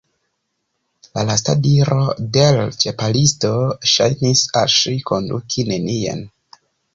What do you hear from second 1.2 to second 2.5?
lasta diro de